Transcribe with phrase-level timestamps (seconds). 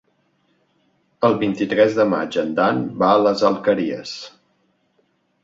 [1.29, 4.17] El vint-i-tres de maig en Dan va a les Alqueries.